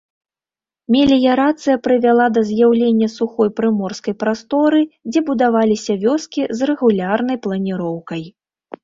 [0.93, 4.81] Меліярацыя прывяла да з'яўлення сухой прыморскай прасторы,
[5.11, 8.23] дзе будаваліся вёскі з рэгулярнай планіроўкай.